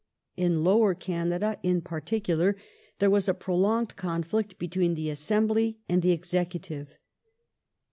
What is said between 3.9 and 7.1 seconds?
conflict be tween the Assembly and the Executive.